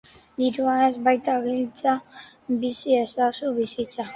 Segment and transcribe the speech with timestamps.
[0.41, 1.95] dirua ez baita giltza,
[2.65, 4.09] bizi ezazu bizitza